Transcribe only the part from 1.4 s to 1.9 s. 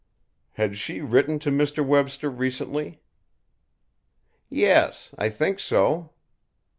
Mr.